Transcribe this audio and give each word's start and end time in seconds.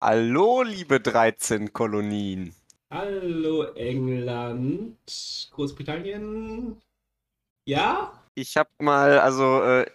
Hallo, 0.00 0.62
liebe 0.64 0.98
13 1.00 1.72
Kolonien. 1.72 2.52
Hallo 2.90 3.62
England, 3.74 4.96
Großbritannien. 5.52 6.80
Ja? 7.66 8.12
Ich 8.34 8.56
habe 8.56 8.70
mal, 8.78 9.18
also, 9.18 9.62
äh, 9.62 9.86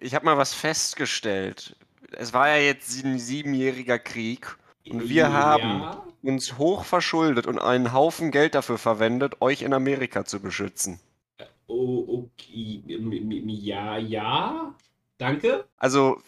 ich 0.00 0.14
habe 0.14 0.24
mal 0.26 0.36
was 0.36 0.52
festgestellt. 0.54 1.76
Es 2.12 2.32
war 2.32 2.48
ja 2.48 2.56
jetzt 2.56 3.04
ein 3.04 3.18
siebenjähriger 3.18 3.98
Krieg 3.98 4.56
und 4.88 5.08
wir 5.08 5.24
Ja? 5.24 5.32
haben 5.32 5.90
uns 6.22 6.58
hoch 6.58 6.84
verschuldet 6.84 7.46
und 7.46 7.58
einen 7.58 7.92
Haufen 7.92 8.30
Geld 8.30 8.54
dafür 8.54 8.78
verwendet, 8.78 9.40
euch 9.40 9.62
in 9.62 9.72
Amerika 9.72 10.24
zu 10.24 10.40
beschützen. 10.40 11.00
Oh, 11.66 12.26
okay. 12.28 12.82
Ja, 13.46 13.96
ja. 13.98 14.74
Danke. 15.18 15.64
Also, 15.78 16.22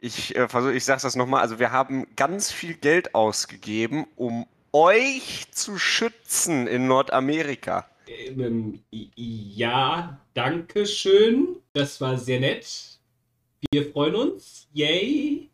ich 0.00 0.36
äh, 0.36 0.48
versuche, 0.48 0.74
ich 0.74 0.84
sag's 0.84 1.02
das 1.02 1.16
nochmal, 1.16 1.42
also 1.42 1.58
wir 1.58 1.72
haben 1.72 2.06
ganz 2.16 2.50
viel 2.50 2.74
Geld 2.74 3.14
ausgegeben, 3.14 4.06
um 4.16 4.46
euch 4.72 5.46
zu 5.52 5.78
schützen 5.78 6.66
in 6.66 6.86
Nordamerika. 6.86 7.86
Ähm, 8.06 8.82
Ja, 8.90 10.20
danke 10.34 10.86
schön. 10.86 11.56
Das 11.72 12.00
war 12.00 12.16
sehr 12.18 12.40
nett. 12.40 12.98
Wir 13.70 13.90
freuen 13.92 14.14
uns. 14.14 14.68
Yay. 14.72 15.50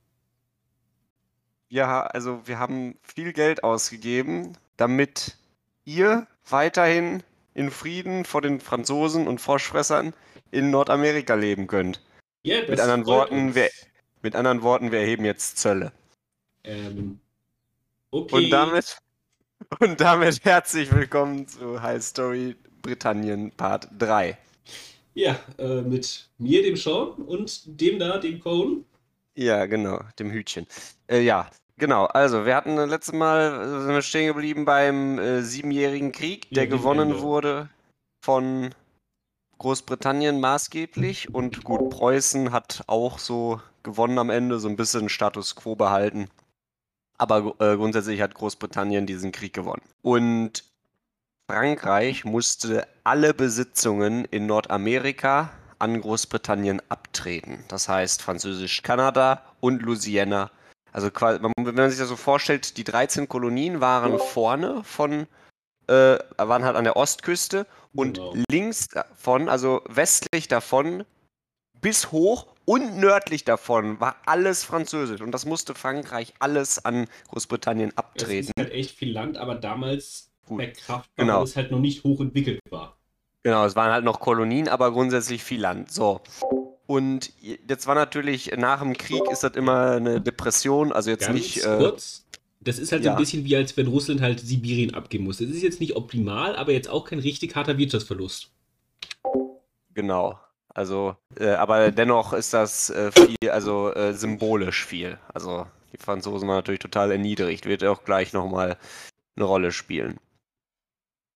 Ja, 1.69 2.03
also 2.03 2.47
wir 2.47 2.59
haben 2.59 2.97
viel 3.03 3.33
Geld 3.33 3.65
ausgegeben, 3.65 4.57
damit 4.77 5.37
ihr 5.85 6.27
weiterhin 6.49 7.23
in 7.55 7.71
Frieden 7.71 8.25
vor 8.25 8.43
den 8.43 8.61
Franzosen 8.61 9.27
und 9.27 9.41
Froschfressern 9.41 10.15
in 10.51 10.71
Nordamerika 10.71 11.35
leben 11.35 11.67
könnt. 11.67 12.01
Ja, 12.45 12.61
Mit 12.69 12.79
anderen 12.79 13.07
Worten, 13.07 13.47
uns. 13.47 13.55
wir, 13.57 13.69
mit 14.27 14.35
anderen 14.35 14.63
Worten, 14.63 14.91
wir 14.91 14.99
erheben 14.99 15.25
jetzt 15.25 15.57
Zölle. 15.57 15.93
Ähm, 16.65 17.21
okay. 18.11 18.35
Und 18.35 18.51
damit, 18.51 18.99
und 19.79 20.01
damit 20.01 20.45
herzlich 20.45 20.91
willkommen 20.93 21.47
zu 21.47 21.81
High 21.81 22.03
Story 22.03 22.57
Britannien 22.83 23.53
Part 23.53 23.89
3. 23.97 24.37
Ja, 25.15 25.39
äh, 25.59 25.81
mit 25.81 26.29
mir, 26.39 26.65
dem 26.65 26.75
Sean, 26.75 27.11
und 27.11 27.81
dem 27.81 28.01
da, 28.01 28.19
dem 28.19 28.41
Cone. 28.41 28.79
Ja, 29.37 29.65
genau, 29.67 30.01
dem 30.19 30.33
Hütchen. 30.33 30.67
Äh, 31.07 31.21
ja, 31.21 31.49
genau. 31.77 32.07
Also, 32.07 32.45
wir 32.45 32.57
hatten 32.57 32.75
das 32.75 32.91
letzte 32.91 33.15
Mal 33.15 33.63
äh, 33.63 33.81
sind 33.83 33.95
wir 33.95 34.03
stehen 34.03 34.27
geblieben 34.27 34.65
beim 34.65 35.21
äh, 35.21 35.43
Siebenjährigen 35.43 36.11
Krieg, 36.11 36.51
der 36.51 36.65
Ja, 36.65 36.71
gewonnen 36.71 37.21
wurde 37.21 37.71
von 38.25 38.75
Großbritannien 39.59 40.41
maßgeblich. 40.41 41.35
Und 41.35 41.65
gut, 41.65 41.91
Preußen 41.91 42.53
hat 42.53 42.85
auch 42.87 43.19
so 43.19 43.61
gewonnen 43.83 44.19
am 44.19 44.31
Ende, 44.31 44.59
so 44.59 44.69
ein 44.69 44.77
bisschen 44.77 45.09
Status 45.09 45.57
quo 45.57 45.75
behalten. 45.75 46.29
Aber 47.19 47.55
äh, 47.61 47.77
grundsätzlich 47.77 48.21
hat 48.21 48.35
Großbritannien 48.35 49.07
diesen 49.07 49.33
Krieg 49.33 49.55
gewonnen. 49.55 49.83
Und 50.03 50.65
Frankreich 51.51 52.25
musste 52.25 52.87
alle 53.05 53.33
Besitzungen 53.33 54.25
in 54.27 54.47
Nordamerika 54.47 55.51
an 55.79 56.01
Großbritannien 56.01 56.83
abtreten. 56.89 57.65
Das 57.69 57.89
heißt 57.89 58.23
Französisch-Kanada 58.23 59.43
und 59.61 59.83
Louisiana. 59.83 60.51
Also 60.93 61.11
wenn 61.15 61.75
man 61.75 61.91
sich 61.91 61.99
das 61.99 62.09
so 62.09 62.17
vorstellt, 62.17 62.77
die 62.79 62.85
13 62.85 63.29
Kolonien 63.29 63.81
waren 63.81 64.19
vorne 64.19 64.83
von, 64.83 65.27
äh, 65.89 66.19
waren 66.37 66.65
halt 66.65 66.77
an 66.77 66.85
der 66.85 66.97
Ostküste 66.97 67.67
und 67.95 68.15
Genau. 68.19 68.35
links 68.51 68.89
davon, 68.89 69.49
also 69.49 69.83
westlich 69.89 70.49
davon, 70.49 71.05
bis 71.81 72.11
hoch 72.13 72.47
und 72.65 72.97
nördlich 72.99 73.45
davon 73.45 74.01
war 74.01 74.17
alles 74.27 74.65
französisch. 74.65 75.21
Und 75.21 75.31
das 75.33 75.45
musste 75.47 75.75
Frankreich 75.75 76.35
alles 76.41 76.85
an 76.85 77.07
Großbritannien 77.29 77.91
Es 77.91 77.97
abtreten. 77.99 78.49
ist 78.57 78.59
halt 78.59 78.73
echt 78.73 78.91
viel 78.99 79.13
Land, 79.13 79.37
aber 79.39 79.55
damals 79.55 80.31
Gut. 80.47 80.61
verkraftbar, 80.63 81.25
Genau. 81.25 81.39
weil 81.39 81.45
es 81.45 81.57
halt 81.57 81.71
noch 81.71 81.79
nicht 81.79 82.03
hochentwickelt 82.05 82.61
war. 82.71 82.97
Genau, 83.45 83.65
es 83.65 83.77
waren 83.77 83.93
halt 83.93 84.05
noch 84.05 84.19
Kolonien, 84.19 84.69
aber 84.69 84.91
grundsätzlich 84.91 85.45
viel 85.45 85.61
Land. 85.61 85.93
So. 85.93 86.21
Und 86.89 87.33
jetzt 87.41 87.87
war 87.87 87.95
natürlich, 87.95 88.53
nach 88.57 88.81
dem 88.81 88.97
Krieg 88.97 89.23
ist 89.31 89.45
das 89.45 89.53
immer 89.53 89.93
eine 89.93 90.21
Depression, 90.21 90.93
also 90.93 91.11
jetzt 91.11 91.27
Ganz 91.27 91.35
nicht. 91.35 91.65
Äh, 91.65 91.77
kurz. 91.79 92.26
Das 92.67 92.81
ist 92.81 92.91
halt 92.91 93.05
so 93.05 93.11
ja. 93.11 93.15
ein 93.15 93.19
bisschen 93.19 93.45
wie, 93.45 93.57
als 93.57 93.77
wenn 93.77 93.87
Russland 93.87 94.21
halt 94.21 94.41
Sibirien 94.41 94.93
abgeben 94.95 95.25
muss. 95.25 95.39
Das 95.39 95.49
ist 95.49 95.63
jetzt 95.63 95.81
nicht 95.81 95.95
optimal, 95.95 96.57
aber 96.57 96.73
jetzt 96.73 96.91
auch 96.91 97.05
kein 97.05 97.21
richtig 97.21 97.55
harter 97.55 97.79
Wirtschaftsverlust. 97.79 98.51
genau. 99.95 100.39
Also, 100.75 101.17
äh, 101.39 101.53
aber 101.53 101.91
dennoch 101.91 102.35
ist 102.35 102.53
das 102.53 102.91
äh, 102.91 103.11
viel, 103.11 103.51
also 103.51 103.95
äh, 103.95 104.13
symbolisch 104.13 104.85
viel. 104.85 105.19
Also, 105.33 105.67
die 105.93 105.97
Franzosen 105.97 106.47
waren 106.49 106.57
natürlich 106.57 106.81
total 106.81 107.13
erniedrigt, 107.13 107.65
wird 107.65 107.83
auch 107.85 108.05
gleich 108.05 108.35
nochmal 108.35 108.77
eine 109.37 109.47
Rolle 109.47 109.73
spielen. 109.73 110.19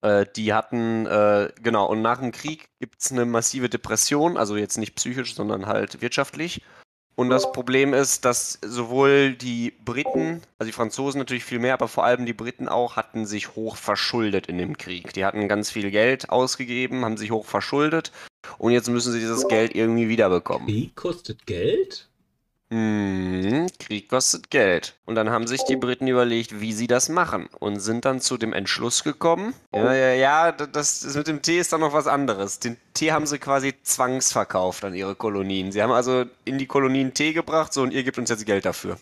Äh, 0.02 0.26
die 0.36 0.52
hatten, 0.52 1.06
äh, 1.06 1.50
genau, 1.62 1.86
und 1.86 2.02
nach 2.02 2.20
dem 2.20 2.32
Krieg 2.32 2.68
gibt 2.80 3.00
es 3.00 3.12
eine 3.12 3.24
massive 3.24 3.68
Depression, 3.68 4.36
also 4.36 4.56
jetzt 4.56 4.78
nicht 4.78 4.96
psychisch, 4.96 5.34
sondern 5.34 5.66
halt 5.66 6.02
wirtschaftlich. 6.02 6.62
Und 7.16 7.28
das 7.28 7.52
Problem 7.52 7.92
ist, 7.92 8.24
dass 8.24 8.58
sowohl 8.62 9.34
die 9.34 9.72
Briten, 9.84 10.42
also 10.58 10.68
die 10.68 10.72
Franzosen 10.72 11.18
natürlich 11.18 11.44
viel 11.44 11.58
mehr, 11.58 11.74
aber 11.74 11.88
vor 11.88 12.04
allem 12.04 12.24
die 12.24 12.32
Briten 12.32 12.68
auch, 12.68 12.96
hatten 12.96 13.26
sich 13.26 13.54
hoch 13.54 13.76
verschuldet 13.76 14.46
in 14.46 14.58
dem 14.58 14.78
Krieg. 14.78 15.12
Die 15.12 15.24
hatten 15.24 15.46
ganz 15.48 15.70
viel 15.70 15.90
Geld 15.90 16.30
ausgegeben, 16.30 17.04
haben 17.04 17.18
sich 17.18 17.30
hoch 17.30 17.44
verschuldet 17.44 18.10
und 18.58 18.72
jetzt 18.72 18.88
müssen 18.88 19.12
sie 19.12 19.20
dieses 19.20 19.48
Geld 19.48 19.74
irgendwie 19.74 20.08
wiederbekommen. 20.08 20.66
Krieg 20.66 20.96
kostet 20.96 21.46
Geld? 21.46 22.09
Mhm, 22.72 23.66
Krieg 23.80 24.08
kostet 24.08 24.48
Geld. 24.50 24.94
Und 25.04 25.16
dann 25.16 25.30
haben 25.30 25.46
sich 25.48 25.64
die 25.64 25.76
Briten 25.76 26.06
überlegt, 26.06 26.60
wie 26.60 26.72
sie 26.72 26.86
das 26.86 27.08
machen. 27.08 27.48
Und 27.58 27.80
sind 27.80 28.04
dann 28.04 28.20
zu 28.20 28.36
dem 28.36 28.52
Entschluss 28.52 29.02
gekommen. 29.02 29.54
Ja, 29.74 29.92
ja, 29.92 30.12
ja, 30.14 30.52
d- 30.52 30.68
das, 30.72 31.00
das 31.00 31.16
mit 31.16 31.26
dem 31.26 31.42
Tee 31.42 31.58
ist 31.58 31.72
dann 31.72 31.80
noch 31.80 31.92
was 31.92 32.06
anderes. 32.06 32.60
Den 32.60 32.76
Tee 32.94 33.10
haben 33.10 33.26
sie 33.26 33.38
quasi 33.38 33.74
zwangsverkauft 33.82 34.84
an 34.84 34.94
ihre 34.94 35.16
Kolonien. 35.16 35.72
Sie 35.72 35.82
haben 35.82 35.90
also 35.92 36.24
in 36.44 36.58
die 36.58 36.66
Kolonien 36.66 37.12
Tee 37.12 37.32
gebracht, 37.32 37.72
so 37.72 37.82
und 37.82 37.92
ihr 37.92 38.04
gebt 38.04 38.18
uns 38.18 38.30
jetzt 38.30 38.46
Geld 38.46 38.64
dafür. 38.64 38.98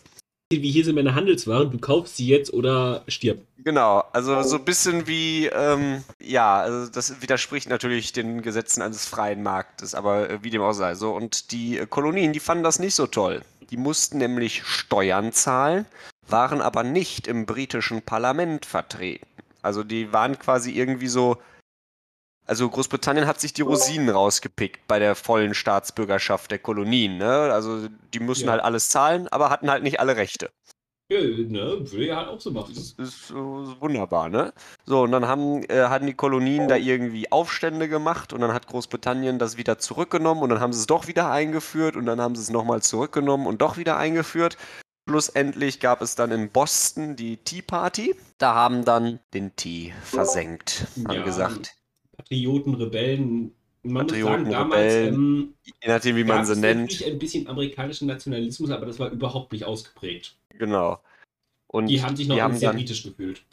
Wie 0.51 0.71
hier 0.71 0.83
sind 0.83 0.95
meine 0.95 1.13
Handelswaren, 1.13 1.69
du 1.69 1.77
kaufst 1.77 2.17
sie 2.17 2.25
jetzt 2.25 2.51
oder 2.51 3.03
stirb. 3.07 3.37
Genau, 3.63 4.03
also 4.13 4.41
so 4.41 4.55
ein 4.55 4.65
bisschen 4.65 5.05
wie, 5.05 5.45
ähm, 5.45 6.03
ja, 6.19 6.57
also 6.61 6.89
das 6.91 7.21
widerspricht 7.21 7.69
natürlich 7.69 8.13
den 8.13 8.41
Gesetzen 8.41 8.81
eines 8.81 9.05
freien 9.05 9.43
Marktes, 9.43 9.93
aber 9.93 10.27
äh, 10.27 10.39
wie 10.41 10.49
dem 10.49 10.63
auch 10.63 10.73
sei. 10.73 10.95
So, 10.95 11.11
und 11.11 11.51
die 11.51 11.77
äh, 11.77 11.85
Kolonien, 11.85 12.33
die 12.33 12.39
fanden 12.39 12.63
das 12.63 12.79
nicht 12.79 12.95
so 12.95 13.05
toll. 13.05 13.43
Die 13.69 13.77
mussten 13.77 14.17
nämlich 14.17 14.63
Steuern 14.63 15.31
zahlen, 15.31 15.85
waren 16.27 16.61
aber 16.61 16.83
nicht 16.83 17.27
im 17.27 17.45
britischen 17.45 18.01
Parlament 18.01 18.65
vertreten. 18.65 19.27
Also 19.61 19.83
die 19.83 20.11
waren 20.13 20.39
quasi 20.39 20.71
irgendwie 20.71 21.07
so. 21.07 21.37
Also 22.45 22.67
Großbritannien 22.67 23.27
hat 23.27 23.39
sich 23.39 23.53
die 23.53 23.61
Rosinen 23.61 24.09
rausgepickt 24.09 24.87
bei 24.87 24.97
der 24.97 25.13
vollen 25.13 25.53
Staatsbürgerschaft 25.53 26.49
der 26.49 26.57
Kolonien. 26.57 27.17
Ne? 27.19 27.53
Also 27.53 27.87
die 28.13 28.19
mussten 28.19 28.45
Ja. 28.45 28.53
halt 28.53 28.63
alles 28.63 28.89
zahlen, 28.89 29.27
aber 29.27 29.51
hatten 29.51 29.69
halt 29.69 29.83
nicht 29.83 29.99
alle 29.99 30.15
Rechte. 30.15 30.49
Ja, 31.11 31.21
ne, 31.21 31.77
würde 31.91 32.05
ja 32.05 32.17
halt 32.17 32.27
auch 32.27 32.39
so 32.39 32.51
machen. 32.51 32.71
Das 32.75 32.91
ist 32.91 33.27
so 33.29 33.75
wunderbar, 33.79 34.29
ne? 34.29 34.53
So, 34.85 35.01
und 35.01 35.11
dann 35.11 35.27
haben, 35.27 35.63
äh, 35.63 35.85
hatten 35.87 36.05
die 36.05 36.13
Kolonien 36.13 36.67
da 36.67 36.75
irgendwie 36.75 37.31
Aufstände 37.31 37.89
gemacht 37.89 38.31
und 38.31 38.41
dann 38.41 38.53
hat 38.53 38.67
Großbritannien 38.67 39.39
das 39.39 39.57
wieder 39.57 39.79
zurückgenommen 39.79 40.43
und 40.43 40.49
dann 40.49 40.59
haben 40.59 40.71
sie 40.71 40.81
es 40.81 40.85
doch 40.85 41.07
wieder 41.07 41.31
eingeführt 41.31 41.95
und 41.95 42.05
dann 42.05 42.21
haben 42.21 42.35
sie 42.35 42.43
es 42.43 42.51
nochmal 42.51 42.83
zurückgenommen 42.83 43.47
und 43.47 43.59
doch 43.63 43.77
wieder 43.77 43.97
eingeführt. 43.97 44.55
Schlussendlich 45.09 45.79
gab 45.79 46.03
es 46.03 46.13
dann 46.13 46.31
in 46.31 46.51
Boston 46.51 47.15
die 47.15 47.37
Tea 47.37 47.63
Party. 47.63 48.15
Da 48.37 48.53
haben 48.53 48.85
dann 48.85 49.19
den 49.33 49.55
Tee 49.55 49.91
versenkt, 50.03 50.85
haben 51.07 51.15
Ja. 51.15 51.23
gesagt. 51.23 51.73
Patrioten, 52.15 52.75
Rebellen. 52.75 53.51
Man 53.81 54.05
Patrioten, 54.05 54.43
muss 54.43 54.53
sagen, 54.53 54.69
damals 54.69 54.93
Rebellen, 54.93 55.15
ähm, 55.15 55.53
Je 55.65 55.87
nachdem, 55.87 56.15
wie 56.17 56.23
man 56.23 56.45
sie 56.45 56.55
nennt. 56.55 57.03
ein 57.03 57.17
bisschen 57.17 57.47
amerikanischen 57.47 58.07
Nationalismus, 58.07 58.69
aber 58.69 58.85
das 58.85 58.99
war 58.99 59.09
überhaupt 59.09 59.53
nicht 59.53 59.65
ausgeprägt. 59.65 60.35
Genau. 60.49 61.01
Und 61.67 61.87
Die 61.87 62.01
haben 62.01 62.15
sich 62.15 62.27
noch 62.27 62.39
haben 62.39 62.57
sehr 62.57 62.69
dann, 62.69 62.77
britisch 62.77 63.03
gefühlt. 63.03 63.43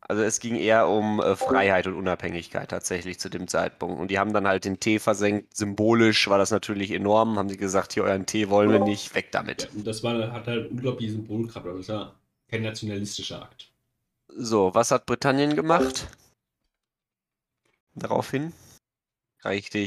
Also 0.00 0.22
es 0.22 0.38
ging 0.38 0.54
eher 0.54 0.88
um 0.88 1.20
äh, 1.20 1.34
Freiheit 1.34 1.86
und 1.88 1.94
Unabhängigkeit 1.94 2.70
tatsächlich 2.70 3.18
zu 3.18 3.28
dem 3.28 3.48
Zeitpunkt. 3.48 4.00
Und 4.00 4.10
die 4.10 4.18
haben 4.18 4.32
dann 4.32 4.46
halt 4.46 4.64
den 4.64 4.78
Tee 4.78 4.98
versenkt. 5.00 5.56
Symbolisch 5.56 6.28
war 6.28 6.38
das 6.38 6.52
natürlich 6.52 6.92
enorm. 6.92 7.38
Haben 7.38 7.48
sie 7.48 7.56
gesagt, 7.56 7.92
hier 7.92 8.04
euren 8.04 8.24
Tee 8.24 8.48
wollen 8.48 8.70
wir 8.70 8.78
nicht, 8.78 9.14
weg 9.14 9.26
Ja, 9.32 9.40
damit. 9.40 9.68
und 9.74 9.86
das 9.86 10.02
war, 10.04 10.32
hat 10.32 10.46
halt 10.46 10.70
unglaublich 10.70 11.10
Symbolkraft, 11.10 11.66
aber 11.66 11.78
das 11.78 11.88
war 11.88 12.14
kein 12.48 12.62
nationalistischer 12.62 13.42
Akt. 13.42 13.70
So, 14.28 14.74
was 14.74 14.90
hat 14.92 15.06
Britannien 15.06 15.56
gemacht? 15.56 16.06
Daraufhin 17.94 18.52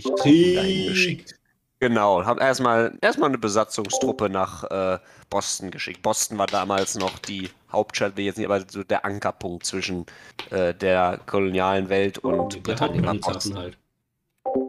Truppen 0.04 0.56
dahin 0.56 0.88
geschickt. 0.88 1.39
Genau, 1.82 2.26
haben 2.26 2.42
erstmal 2.42 2.98
erstmal 3.00 3.30
eine 3.30 3.38
Besatzungstruppe 3.38 4.30
nach 4.30 4.64
äh, 4.66 5.00
Boston 5.30 5.72
geschickt. 5.72 6.02
Boston 6.02 6.38
war 6.38 6.48
damals 6.48 6.96
noch 6.96 7.18
die 7.20 7.50
Hauptstadt, 7.72 8.18
will 8.18 8.26
jetzt 8.26 8.38
nicht, 8.38 8.48
aber 8.48 8.62
so 8.68 8.84
der 8.84 9.06
Ankerpunkt 9.06 9.66
zwischen 9.66 10.06
äh, 10.50 10.74
der 10.74 11.22
kolonialen 11.26 11.88
Welt 11.88 12.18
und 12.18 12.56
Der 12.56 12.60
Britannien 12.60 13.06
war 13.06 13.16
Boston. 13.16 13.58
halt. 13.58 13.78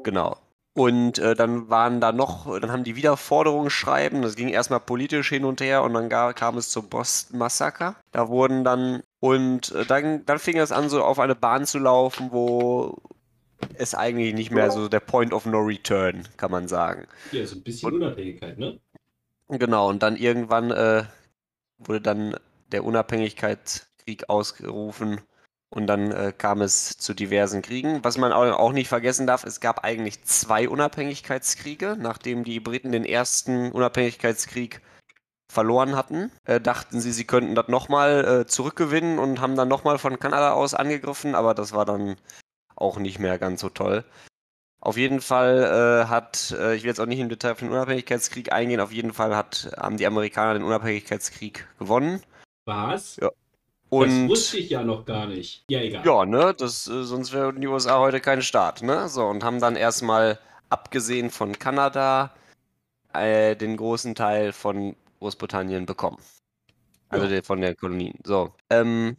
Genau. 0.04 0.36
Und 0.74 1.18
äh, 1.18 1.34
dann 1.34 1.68
waren 1.68 2.00
da 2.00 2.12
noch, 2.12 2.46
dann 2.60 2.70
haben 2.70 2.84
die 2.84 2.94
wieder 2.94 3.16
Forderungen 3.16 3.70
schreiben. 3.70 4.22
Das 4.22 4.36
ging 4.36 4.48
erstmal 4.48 4.78
politisch 4.78 5.28
hin 5.28 5.44
und 5.44 5.60
her 5.60 5.82
und 5.82 5.94
dann 5.94 6.08
gar, 6.08 6.32
kam 6.32 6.56
es 6.58 6.70
zum 6.70 6.88
Boston-Massaker. 6.88 7.96
Da 8.12 8.28
wurden 8.28 8.62
dann, 8.62 9.02
und 9.18 9.72
äh, 9.72 9.84
dann, 9.84 10.24
dann 10.26 10.38
fing 10.38 10.58
es 10.58 10.70
an, 10.70 10.88
so 10.88 11.02
auf 11.02 11.18
eine 11.18 11.34
Bahn 11.34 11.66
zu 11.66 11.80
laufen, 11.80 12.28
wo 12.30 12.98
es 13.74 13.94
eigentlich 13.94 14.34
nicht 14.34 14.50
mehr 14.50 14.70
so 14.70 14.88
der 14.88 15.00
Point 15.00 15.32
of 15.32 15.46
No 15.46 15.60
Return, 15.60 16.28
kann 16.36 16.50
man 16.50 16.68
sagen. 16.68 17.06
Ja, 17.32 17.46
so 17.46 17.56
ein 17.56 17.62
bisschen 17.62 17.88
und, 17.88 18.02
Unabhängigkeit, 18.02 18.58
ne? 18.58 18.78
Genau, 19.48 19.88
und 19.88 20.02
dann 20.02 20.16
irgendwann 20.16 20.70
äh, 20.70 21.04
wurde 21.78 22.00
dann 22.00 22.36
der 22.72 22.84
Unabhängigkeitskrieg 22.84 24.28
ausgerufen 24.28 25.20
und 25.70 25.86
dann 25.86 26.10
äh, 26.10 26.32
kam 26.36 26.62
es 26.62 26.98
zu 26.98 27.14
diversen 27.14 27.62
Kriegen. 27.62 28.02
Was 28.02 28.18
man 28.18 28.32
auch 28.32 28.72
nicht 28.72 28.88
vergessen 28.88 29.26
darf, 29.26 29.44
es 29.44 29.60
gab 29.60 29.84
eigentlich 29.84 30.22
zwei 30.24 30.68
Unabhängigkeitskriege. 30.68 31.96
Nachdem 31.98 32.44
die 32.44 32.60
Briten 32.60 32.92
den 32.92 33.04
ersten 33.04 33.70
Unabhängigkeitskrieg 33.72 34.80
verloren 35.50 35.96
hatten, 35.96 36.30
äh, 36.44 36.60
dachten 36.60 37.00
sie, 37.00 37.12
sie 37.12 37.24
könnten 37.24 37.54
das 37.54 37.68
nochmal 37.68 38.24
äh, 38.24 38.46
zurückgewinnen 38.46 39.18
und 39.18 39.40
haben 39.40 39.56
dann 39.56 39.68
nochmal 39.68 39.98
von 39.98 40.18
Kanada 40.18 40.52
aus 40.52 40.74
angegriffen, 40.74 41.34
aber 41.34 41.54
das 41.54 41.72
war 41.72 41.84
dann 41.84 42.16
auch 42.80 42.98
nicht 42.98 43.18
mehr 43.18 43.38
ganz 43.38 43.60
so 43.60 43.68
toll. 43.68 44.04
Auf 44.80 44.96
jeden 44.96 45.20
Fall 45.20 46.04
äh, 46.04 46.08
hat, 46.08 46.54
äh, 46.58 46.74
ich 46.74 46.82
will 46.82 46.88
jetzt 46.88 47.00
auch 47.00 47.06
nicht 47.06 47.18
im 47.18 47.28
Detail 47.28 47.52
auf 47.52 47.58
den 47.58 47.70
Unabhängigkeitskrieg 47.70 48.50
eingehen, 48.52 48.80
auf 48.80 48.92
jeden 48.92 49.12
Fall 49.12 49.36
hat, 49.36 49.70
haben 49.76 49.98
die 49.98 50.06
Amerikaner 50.06 50.54
den 50.54 50.62
Unabhängigkeitskrieg 50.62 51.66
gewonnen. 51.78 52.22
Was? 52.64 53.16
Ja. 53.16 53.30
Und, 53.90 54.08
das 54.08 54.28
wusste 54.30 54.58
ich 54.58 54.70
ja 54.70 54.82
noch 54.82 55.04
gar 55.04 55.26
nicht. 55.26 55.64
Ja, 55.68 55.80
egal. 55.80 56.06
Ja, 56.06 56.24
ne, 56.24 56.54
das, 56.56 56.86
äh, 56.88 57.02
sonst 57.02 57.32
wären 57.32 57.60
die 57.60 57.66
USA 57.66 57.98
heute 57.98 58.20
kein 58.20 58.40
Staat, 58.40 58.82
ne? 58.82 59.08
So, 59.08 59.26
und 59.26 59.44
haben 59.44 59.60
dann 59.60 59.76
erstmal, 59.76 60.38
abgesehen 60.70 61.30
von 61.30 61.58
Kanada, 61.58 62.32
äh, 63.12 63.56
den 63.56 63.76
großen 63.76 64.14
Teil 64.14 64.52
von 64.52 64.96
Großbritannien 65.18 65.84
bekommen. 65.84 66.18
Also 67.08 67.26
ja. 67.26 67.42
von 67.42 67.60
der 67.60 67.74
Kolonien. 67.74 68.18
So. 68.24 68.54
Ähm, 68.70 69.16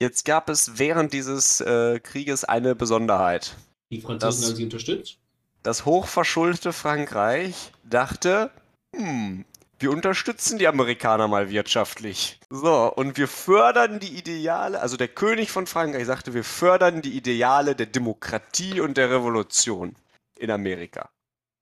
jetzt 0.00 0.24
gab 0.24 0.48
es 0.48 0.78
während 0.78 1.12
dieses 1.12 1.60
äh, 1.60 2.00
Krieges 2.00 2.44
eine 2.44 2.74
Besonderheit. 2.74 3.56
Die 3.90 4.00
Franzosen 4.00 4.44
haben 4.44 4.56
sie 4.56 4.64
unterstützt? 4.64 5.18
Das 5.62 5.84
hochverschuldete 5.84 6.72
Frankreich 6.72 7.72
dachte, 7.84 8.50
hm, 8.94 9.44
wir 9.80 9.90
unterstützen 9.90 10.58
die 10.58 10.66
Amerikaner 10.66 11.28
mal 11.28 11.50
wirtschaftlich. 11.50 12.40
So, 12.50 12.92
und 12.94 13.16
wir 13.16 13.28
fördern 13.28 14.00
die 14.00 14.16
Ideale, 14.16 14.80
also 14.80 14.96
der 14.96 15.08
König 15.08 15.50
von 15.50 15.66
Frankreich 15.66 16.06
sagte, 16.06 16.34
wir 16.34 16.44
fördern 16.44 17.02
die 17.02 17.16
Ideale 17.16 17.74
der 17.74 17.86
Demokratie 17.86 18.80
und 18.80 18.96
der 18.96 19.10
Revolution 19.10 19.94
in 20.38 20.50
Amerika. 20.50 21.10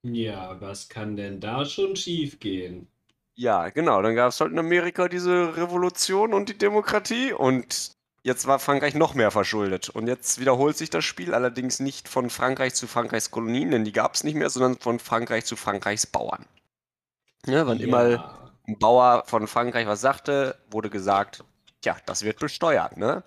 Ja, 0.03 0.61
was 0.61 0.89
kann 0.89 1.17
denn 1.17 1.41
da 1.41 1.65
schon 1.65 1.97
schiefgehen? 1.97 2.87
Ja, 3.35 3.69
genau, 3.69 4.01
dann 4.01 4.15
gab 4.15 4.31
es 4.31 4.41
halt 4.41 4.53
in 4.53 4.59
Amerika 4.59 5.09
diese 5.09 5.57
Revolution 5.57 6.33
und 6.33 6.49
die 6.49 6.57
Demokratie 6.57 7.33
und 7.33 7.96
jetzt 8.27 8.49
war 8.49 8.59
Frankreich 8.59 8.95
noch 8.95 9.15
mehr 9.15 9.31
verschuldet. 9.31 9.89
Und 9.89 10.09
jetzt 10.09 10.41
wiederholt 10.41 10.77
sich 10.77 10.91
das 10.91 11.05
Spiel, 11.05 11.33
allerdings 11.33 11.79
nicht 11.79 12.09
von 12.09 12.29
Frankreich 12.29 12.75
zu 12.75 12.89
Frankreichs 12.89 13.31
Kolonien, 13.31 13.71
denn 13.71 13.85
die 13.85 13.93
gab 13.93 14.15
es 14.15 14.25
nicht 14.25 14.35
mehr, 14.35 14.51
sondern 14.51 14.77
von 14.79 14.99
Frankreich 14.99 15.45
zu 15.45 15.55
Frankreichs 15.55 16.07
Bauern. 16.07 16.45
Ja, 17.47 17.67
wann 17.69 17.79
ja. 17.79 17.87
immer 17.87 18.51
ein 18.67 18.79
Bauer 18.79 19.23
von 19.27 19.47
Frankreich 19.47 19.87
was 19.87 20.01
sagte, 20.01 20.59
wurde 20.71 20.91
gesagt, 20.91 21.45
tja, 21.83 21.97
das 22.05 22.25
wird 22.25 22.41
besteuert, 22.41 22.97
ne? 22.97 23.23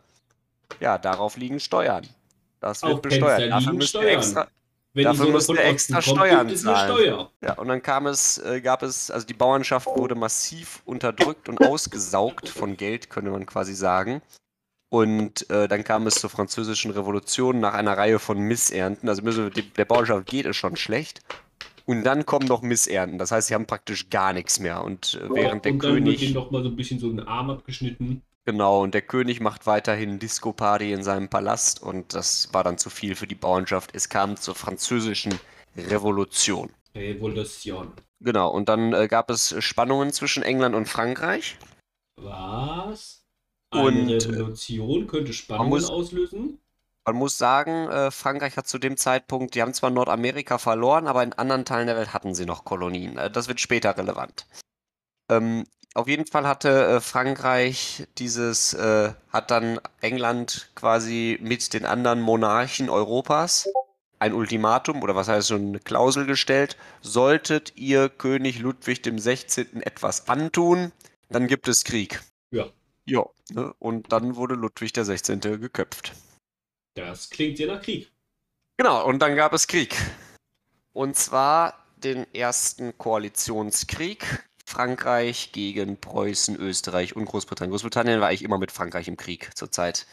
Ja, 0.81 0.97
darauf 0.97 1.37
liegen 1.37 1.61
Steuern. 1.61 2.05
Das 2.59 2.83
wird 2.83 2.93
Auch 2.95 2.99
besteuert. 2.99 3.49
Dafür 3.49 3.73
müsst 3.73 3.95
ihr 3.95 4.01
extra, 4.01 4.47
Wenn 4.91 5.05
dafür 5.05 5.29
müsst 5.29 5.49
ihr 5.49 5.63
extra 5.63 6.01
kommt, 6.01 6.17
Steuern 6.17 6.55
zahlen. 6.57 6.91
Steuer. 6.91 7.31
Ja, 7.41 7.53
und 7.53 7.69
dann 7.69 7.81
kam 7.81 8.05
es, 8.05 8.37
äh, 8.39 8.59
gab 8.59 8.83
es, 8.83 9.09
also 9.09 9.25
die 9.25 9.33
Bauernschaft 9.33 9.87
wurde 9.87 10.15
massiv 10.15 10.81
unterdrückt 10.83 11.47
und 11.47 11.61
ausgesaugt 11.61 12.49
von 12.49 12.75
Geld, 12.75 13.09
könnte 13.09 13.31
man 13.31 13.45
quasi 13.45 13.73
sagen. 13.73 14.21
Und 14.89 15.49
äh, 15.49 15.67
dann 15.67 15.83
kam 15.83 16.07
es 16.07 16.15
zur 16.15 16.29
französischen 16.29 16.91
Revolution 16.91 17.59
nach 17.59 17.73
einer 17.73 17.97
Reihe 17.97 18.19
von 18.19 18.39
Missernten. 18.39 19.07
Also 19.07 19.49
der 19.49 19.85
Bauernschaft 19.85 20.25
geht 20.25 20.45
es 20.45 20.57
schon 20.57 20.75
schlecht. 20.75 21.21
Und 21.85 22.03
dann 22.03 22.25
kommen 22.25 22.47
noch 22.47 22.61
Missernten. 22.61 23.17
Das 23.17 23.31
heißt, 23.31 23.47
sie 23.47 23.53
haben 23.53 23.65
praktisch 23.65 24.09
gar 24.09 24.33
nichts 24.33 24.59
mehr. 24.59 24.83
Und 24.83 25.15
äh, 25.15 25.29
während 25.35 25.53
und 25.53 25.65
der 25.65 25.71
dann 25.71 25.79
König. 25.79 26.21
Wird 26.21 26.33
noch 26.33 26.51
mal 26.51 26.63
so 26.63 26.69
ein 26.69 26.75
bisschen 26.75 26.99
so 26.99 27.09
einen 27.09 27.21
Arm 27.21 27.49
abgeschnitten. 27.49 28.21
Genau, 28.45 28.81
und 28.81 28.95
der 28.95 29.03
König 29.03 29.41
macht 29.41 29.67
weiterhin 29.67 30.17
Disco-Party 30.17 30.91
in 30.91 31.03
seinem 31.03 31.29
Palast 31.29 31.83
und 31.83 32.15
das 32.15 32.51
war 32.51 32.63
dann 32.63 32.79
zu 32.79 32.89
viel 32.89 33.13
für 33.13 33.27
die 33.27 33.35
Bauernschaft. 33.35 33.91
Es 33.93 34.09
kam 34.09 34.37
zur 34.37 34.55
französischen 34.55 35.39
Revolution. 35.77 36.71
Revolution. 36.95 37.93
Genau, 38.19 38.49
und 38.49 38.67
dann 38.67 38.93
äh, 38.93 39.07
gab 39.07 39.29
es 39.29 39.55
Spannungen 39.63 40.11
zwischen 40.11 40.41
England 40.41 40.73
und 40.73 40.87
Frankreich. 40.87 41.57
Was? 42.15 43.18
Eine 43.71 43.83
und, 43.83 44.09
äh, 44.09 44.15
Revolution 44.15 45.07
könnte 45.07 45.33
Spannungen 45.33 45.69
muss, 45.69 45.89
auslösen? 45.89 46.59
Man 47.05 47.15
muss 47.15 47.37
sagen, 47.37 47.87
äh, 47.89 48.11
Frankreich 48.11 48.57
hat 48.57 48.67
zu 48.67 48.77
dem 48.77 48.97
Zeitpunkt, 48.97 49.55
die 49.55 49.61
haben 49.61 49.73
zwar 49.73 49.89
Nordamerika 49.89 50.57
verloren, 50.57 51.07
aber 51.07 51.23
in 51.23 51.33
anderen 51.33 51.65
Teilen 51.65 51.87
der 51.87 51.95
Welt 51.95 52.13
hatten 52.13 52.35
sie 52.35 52.45
noch 52.45 52.65
Kolonien. 52.65 53.17
Äh, 53.17 53.31
das 53.31 53.47
wird 53.47 53.59
später 53.59 53.97
relevant. 53.97 54.45
Ähm, 55.29 55.65
auf 55.95 56.07
jeden 56.07 56.25
Fall 56.25 56.47
hatte 56.47 56.69
äh, 56.69 57.01
Frankreich 57.01 58.07
dieses, 58.17 58.73
äh, 58.73 59.13
hat 59.29 59.51
dann 59.51 59.79
England 60.01 60.69
quasi 60.75 61.39
mit 61.41 61.73
den 61.73 61.85
anderen 61.85 62.21
Monarchen 62.21 62.89
Europas 62.89 63.67
ein 64.19 64.33
Ultimatum 64.33 65.01
oder 65.01 65.15
was 65.15 65.29
heißt 65.29 65.47
schon 65.47 65.69
eine 65.69 65.79
Klausel 65.79 66.25
gestellt. 66.25 66.77
Solltet 67.01 67.73
ihr 67.75 68.09
König 68.09 68.59
Ludwig 68.59 69.01
dem 69.01 69.17
16. 69.17 69.81
etwas 69.81 70.27
antun, 70.27 70.91
dann 71.29 71.47
gibt 71.47 71.67
es 71.67 71.83
Krieg. 71.83 72.21
Ja. 73.09 73.25
Ne? 73.51 73.73
Und 73.79 74.11
dann 74.11 74.35
wurde 74.35 74.55
Ludwig 74.55 74.93
der 74.93 75.05
16. 75.05 75.39
geköpft. 75.41 76.13
Das 76.95 77.29
klingt 77.29 77.59
ja 77.59 77.67
nach 77.67 77.81
Krieg. 77.81 78.11
Genau, 78.77 79.05
und 79.05 79.19
dann 79.19 79.35
gab 79.35 79.53
es 79.53 79.67
Krieg. 79.67 79.95
Und 80.93 81.15
zwar 81.15 81.85
den 81.97 82.33
ersten 82.33 82.97
Koalitionskrieg. 82.97 84.45
Frankreich 84.65 85.51
gegen 85.51 85.99
Preußen, 85.99 86.55
Österreich 86.55 87.15
und 87.15 87.25
Großbritannien. 87.25 87.71
Großbritannien 87.71 88.21
war 88.21 88.27
eigentlich 88.27 88.43
immer 88.43 88.59
mit 88.59 88.71
Frankreich 88.71 89.07
im 89.07 89.17
Krieg 89.17 89.49
zur 89.57 89.71
Zeit 89.71 90.05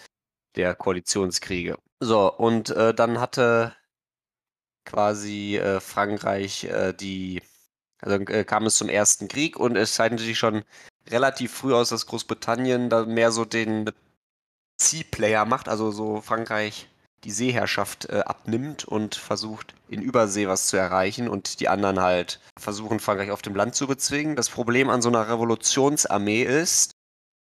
der 0.57 0.75
Koalitionskriege. 0.75 1.77
So, 2.01 2.33
und 2.33 2.71
äh, 2.71 2.95
dann 2.95 3.21
hatte 3.21 3.77
quasi 4.87 5.59
äh, 5.59 5.81
Frankreich 5.81 6.65
äh, 6.65 6.95
die, 6.95 7.43
also 8.01 8.17
äh, 8.17 8.45
kam 8.45 8.65
es 8.65 8.77
zum 8.77 8.89
ersten 8.89 9.29
Krieg 9.29 9.59
und 9.59 9.77
es 9.77 9.95
zeichnete 9.95 10.25
sich 10.25 10.39
schon 10.39 10.65
relativ 11.11 11.53
früh 11.53 11.75
aus, 11.75 11.91
dass 11.91 12.06
Großbritannien 12.06 12.91
da 12.91 13.05
mehr 13.05 13.32
so 13.32 13.45
den 13.45 13.90
Sea-Player 14.81 15.45
macht, 15.45 15.69
also 15.69 15.90
so 15.90 16.21
Frankreich 16.21 16.88
die 17.25 17.31
Seeherrschaft 17.31 18.09
äh, 18.09 18.21
abnimmt 18.21 18.85
und 18.85 19.14
versucht 19.14 19.75
in 19.88 20.02
Übersee 20.02 20.47
was 20.47 20.69
zu 20.69 20.76
erreichen 20.76 21.28
und 21.28 21.61
die 21.61 21.69
anderen 21.69 22.00
halt 22.00 22.40
versuchen 22.59 23.00
Frankreich 23.00 23.31
auf 23.31 23.42
dem 23.42 23.57
Land 23.57 23.75
zu 23.75 23.87
bezwingen. 23.87 24.37
Das 24.37 24.50
Problem 24.50 24.90
an 24.90 25.02
so 25.02 25.09
einer 25.09 25.28
Revolutionsarmee 25.28 26.42
ist, 26.42 26.92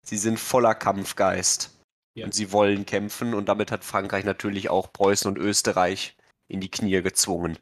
sie 0.04 0.18
sind 0.18 0.40
voller 0.40 0.76
Kampfgeist 0.76 1.78
ja. 2.16 2.26
und 2.26 2.34
sie 2.34 2.52
wollen 2.52 2.86
kämpfen 2.86 3.34
und 3.34 3.48
damit 3.48 3.72
hat 3.72 3.84
Frankreich 3.84 4.26
natürlich 4.26 4.70
auch 4.70 4.92
Preußen 4.92 5.30
und 5.30 5.38
Österreich 5.38 6.16
in 6.48 6.62
die 6.62 6.72
Knie 6.72 7.02
gezwungen. 7.02 7.58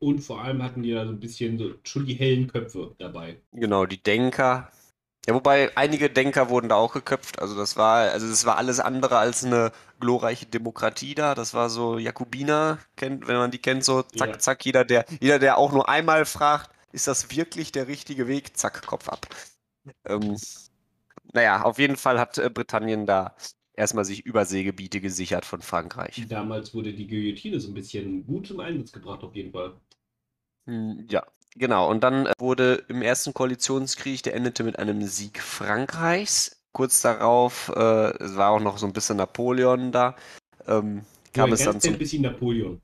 Und 0.00 0.20
vor 0.20 0.42
allem 0.42 0.62
hatten 0.64 0.82
die 0.82 0.90
da 0.90 1.04
so 1.04 1.12
ein 1.12 1.20
bisschen 1.20 1.58
so 1.58 1.74
schon 1.84 2.06
die 2.06 2.14
hellen 2.14 2.48
Köpfe 2.48 2.96
dabei. 2.98 3.36
Genau, 3.52 3.86
die 3.86 4.02
Denker, 4.02 4.72
ja, 5.26 5.34
wobei 5.34 5.76
einige 5.76 6.10
Denker 6.10 6.48
wurden 6.48 6.68
da 6.68 6.76
auch 6.76 6.92
geköpft. 6.92 7.40
Also 7.40 7.56
das 7.56 7.76
war, 7.76 8.10
also 8.10 8.28
das 8.28 8.44
war 8.44 8.56
alles 8.56 8.80
andere 8.80 9.18
als 9.18 9.44
eine 9.44 9.70
glorreiche 10.00 10.46
Demokratie 10.46 11.14
da. 11.14 11.34
Das 11.34 11.54
war 11.54 11.70
so 11.70 11.98
Jakobiner, 11.98 12.78
kennt, 12.96 13.28
wenn 13.28 13.36
man 13.36 13.52
die 13.52 13.58
kennt, 13.58 13.84
so 13.84 14.02
zack, 14.02 14.28
ja. 14.30 14.38
zack, 14.38 14.64
jeder, 14.64 14.84
der, 14.84 15.04
jeder, 15.20 15.38
der 15.38 15.58
auch 15.58 15.72
nur 15.72 15.88
einmal 15.88 16.24
fragt, 16.24 16.70
ist 16.90 17.06
das 17.06 17.30
wirklich 17.34 17.70
der 17.70 17.86
richtige 17.86 18.26
Weg? 18.26 18.56
Zack, 18.56 18.84
Kopf 18.84 19.08
ab. 19.08 19.26
Ähm, 20.04 20.36
naja, 21.32 21.62
auf 21.62 21.78
jeden 21.78 21.96
Fall 21.96 22.18
hat 22.18 22.38
äh, 22.38 22.50
Britannien 22.50 23.06
da 23.06 23.34
erstmal 23.74 24.04
sich 24.04 24.26
Überseegebiete 24.26 25.00
gesichert 25.00 25.44
von 25.44 25.62
Frankreich. 25.62 26.26
Damals 26.28 26.74
wurde 26.74 26.92
die 26.92 27.06
Guillotine 27.06 27.60
so 27.60 27.68
ein 27.68 27.74
bisschen 27.74 28.26
gut 28.26 28.48
zum 28.48 28.60
Einsatz 28.60 28.92
gebracht, 28.92 29.22
auf 29.22 29.34
jeden 29.34 29.52
Fall. 29.52 29.80
Hm, 30.66 31.06
ja, 31.08 31.24
Genau, 31.54 31.90
und 31.90 32.02
dann 32.02 32.26
äh, 32.26 32.32
wurde 32.38 32.84
im 32.88 33.02
ersten 33.02 33.34
Koalitionskrieg, 33.34 34.22
der 34.22 34.34
endete 34.34 34.64
mit 34.64 34.78
einem 34.78 35.02
Sieg 35.02 35.40
Frankreichs. 35.40 36.62
Kurz 36.72 37.02
darauf, 37.02 37.70
äh, 37.76 38.16
es 38.22 38.36
war 38.36 38.50
auch 38.50 38.60
noch 38.60 38.78
so 38.78 38.86
ein 38.86 38.94
bisschen 38.94 39.18
Napoleon 39.18 39.92
da, 39.92 40.16
ähm, 40.66 41.04
kam 41.34 41.50
ja, 41.50 41.54
es 41.54 41.64
dann 41.64 41.80
zum... 41.80 41.92
Ein 41.92 41.98
bisschen 41.98 42.22
Napoleon. 42.22 42.80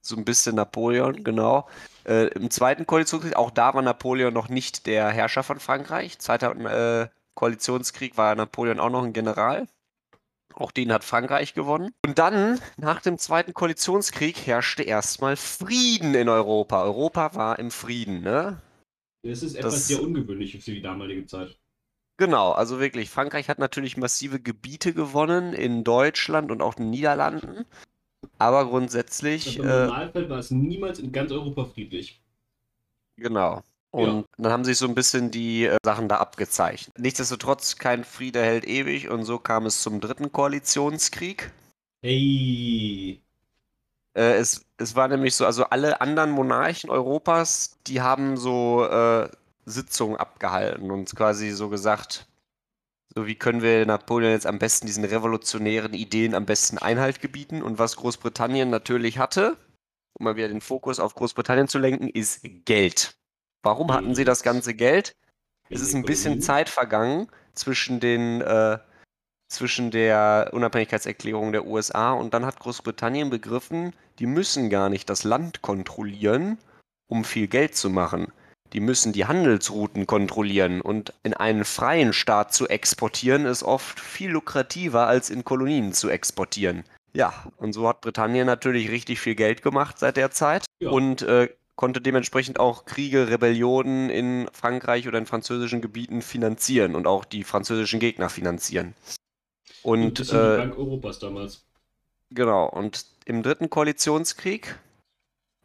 So 0.00 0.16
ein 0.16 0.24
bisschen 0.24 0.54
Napoleon, 0.54 1.24
genau. 1.24 1.68
Äh, 2.04 2.28
Im 2.28 2.50
zweiten 2.50 2.86
Koalitionskrieg, 2.86 3.34
auch 3.34 3.50
da 3.50 3.74
war 3.74 3.82
Napoleon 3.82 4.32
noch 4.32 4.48
nicht 4.48 4.86
der 4.86 5.08
Herrscher 5.08 5.42
von 5.42 5.58
Frankreich. 5.58 6.18
Zweiter 6.18 6.54
äh, 7.02 7.08
Koalitionskrieg 7.34 8.16
war 8.16 8.34
Napoleon 8.36 8.78
auch 8.78 8.90
noch 8.90 9.02
ein 9.02 9.12
General. 9.12 9.66
Auch 10.56 10.70
den 10.70 10.92
hat 10.92 11.02
Frankreich 11.04 11.54
gewonnen. 11.54 11.90
Und 12.06 12.18
dann, 12.18 12.60
nach 12.76 13.00
dem 13.02 13.18
Zweiten 13.18 13.54
Koalitionskrieg, 13.54 14.46
herrschte 14.46 14.84
erstmal 14.84 15.36
Frieden 15.36 16.14
in 16.14 16.28
Europa. 16.28 16.82
Europa 16.82 17.34
war 17.34 17.58
im 17.58 17.70
Frieden, 17.72 18.20
ne? 18.22 18.60
Das 19.22 19.42
ist 19.42 19.56
etwas 19.56 19.72
Das- 19.74 19.88
sehr 19.88 20.02
Ungewöhnliches 20.02 20.64
für 20.64 20.70
die 20.72 20.82
damalige 20.82 21.26
Zeit. 21.26 21.58
Genau, 22.18 22.52
also 22.52 22.78
wirklich. 22.78 23.10
Frankreich 23.10 23.48
hat 23.48 23.58
natürlich 23.58 23.96
massive 23.96 24.38
Gebiete 24.38 24.94
gewonnen 24.94 25.52
in 25.52 25.82
Deutschland 25.82 26.52
und 26.52 26.62
auch 26.62 26.74
den 26.74 26.90
Niederlanden. 26.90 27.64
Aber 28.38 28.66
grundsätzlich, 28.66 29.58
Also 29.58 29.62
Im 29.62 29.68
äh, 29.68 29.86
Normalfall 29.86 30.30
war 30.30 30.38
es 30.38 30.50
niemals 30.52 31.00
in 31.00 31.10
ganz 31.10 31.32
Europa 31.32 31.64
friedlich. 31.64 32.22
genau. 33.16 33.62
Und 33.94 34.26
dann 34.38 34.50
haben 34.50 34.64
sich 34.64 34.76
so 34.76 34.88
ein 34.88 34.94
bisschen 34.96 35.30
die 35.30 35.66
äh, 35.66 35.76
Sachen 35.84 36.08
da 36.08 36.16
abgezeichnet. 36.16 36.98
Nichtsdestotrotz, 36.98 37.76
kein 37.76 38.02
Friede 38.02 38.42
hält 38.42 38.66
ewig 38.66 39.08
und 39.08 39.24
so 39.24 39.38
kam 39.38 39.66
es 39.66 39.82
zum 39.82 40.00
dritten 40.00 40.32
Koalitionskrieg. 40.32 41.52
Hey. 42.02 43.22
Äh, 44.14 44.34
es, 44.34 44.66
es 44.78 44.96
war 44.96 45.06
nämlich 45.06 45.36
so, 45.36 45.46
also 45.46 45.66
alle 45.66 46.00
anderen 46.00 46.32
Monarchen 46.32 46.90
Europas, 46.90 47.78
die 47.86 48.00
haben 48.00 48.36
so 48.36 48.84
äh, 48.84 49.28
Sitzungen 49.64 50.16
abgehalten 50.16 50.90
und 50.90 51.14
quasi 51.14 51.52
so 51.52 51.68
gesagt, 51.68 52.26
so 53.14 53.28
wie 53.28 53.36
können 53.36 53.62
wir 53.62 53.86
Napoleon 53.86 54.32
jetzt 54.32 54.48
am 54.48 54.58
besten 54.58 54.88
diesen 54.88 55.04
revolutionären 55.04 55.94
Ideen 55.94 56.34
am 56.34 56.46
besten 56.46 56.78
Einhalt 56.78 57.20
gebieten 57.20 57.62
und 57.62 57.78
was 57.78 57.94
Großbritannien 57.94 58.70
natürlich 58.70 59.18
hatte, 59.18 59.56
um 60.14 60.24
mal 60.24 60.34
wieder 60.34 60.48
den 60.48 60.60
Fokus 60.60 60.98
auf 60.98 61.14
Großbritannien 61.14 61.68
zu 61.68 61.78
lenken, 61.78 62.08
ist 62.08 62.40
Geld. 62.64 63.16
Warum 63.64 63.92
hatten 63.92 64.14
sie 64.14 64.24
das 64.24 64.42
ganze 64.42 64.74
Geld? 64.74 65.16
Es 65.70 65.80
ist 65.80 65.94
ein 65.94 66.04
bisschen 66.04 66.40
Zeit 66.40 66.68
vergangen 66.68 67.28
zwischen 67.54 67.98
den 67.98 68.42
äh, 68.42 68.78
zwischen 69.48 69.90
der 69.90 70.50
Unabhängigkeitserklärung 70.52 71.52
der 71.52 71.66
USA 71.66 72.12
und 72.12 72.34
dann 72.34 72.44
hat 72.44 72.60
Großbritannien 72.60 73.30
begriffen, 73.30 73.92
die 74.18 74.26
müssen 74.26 74.68
gar 74.68 74.88
nicht 74.90 75.08
das 75.08 75.24
Land 75.24 75.62
kontrollieren, 75.62 76.58
um 77.08 77.24
viel 77.24 77.46
Geld 77.46 77.76
zu 77.76 77.88
machen. 77.90 78.32
Die 78.72 78.80
müssen 78.80 79.12
die 79.12 79.26
Handelsrouten 79.26 80.06
kontrollieren 80.06 80.80
und 80.80 81.12
in 81.22 81.34
einen 81.34 81.64
freien 81.64 82.12
Staat 82.12 82.52
zu 82.52 82.68
exportieren 82.68 83.46
ist 83.46 83.62
oft 83.62 84.00
viel 84.00 84.30
lukrativer 84.30 85.06
als 85.06 85.30
in 85.30 85.44
Kolonien 85.44 85.92
zu 85.92 86.08
exportieren. 86.10 86.84
Ja, 87.12 87.32
und 87.56 87.72
so 87.72 87.88
hat 87.88 88.00
Britannien 88.00 88.46
natürlich 88.46 88.90
richtig 88.90 89.20
viel 89.20 89.36
Geld 89.36 89.62
gemacht 89.62 89.98
seit 89.98 90.16
der 90.16 90.32
Zeit 90.32 90.66
Ja. 90.80 90.90
und 90.90 91.22
äh, 91.22 91.48
konnte 91.76 92.00
dementsprechend 92.00 92.60
auch 92.60 92.84
Kriege, 92.84 93.28
Rebellionen 93.28 94.10
in 94.10 94.48
Frankreich 94.52 95.08
oder 95.08 95.18
in 95.18 95.26
französischen 95.26 95.80
Gebieten 95.80 96.22
finanzieren 96.22 96.94
und 96.94 97.06
auch 97.06 97.24
die 97.24 97.44
französischen 97.44 98.00
Gegner 98.00 98.28
finanzieren. 98.28 98.94
Und 99.82 100.02
Und 100.02 100.14
bisschen 100.18 100.38
die 100.38 100.54
äh, 100.54 100.56
Bank 100.58 100.78
Europas 100.78 101.18
damals. 101.18 101.64
genau, 102.30 102.66
und 102.68 103.06
im 103.24 103.42
dritten 103.42 103.70
Koalitionskrieg, 103.70 104.78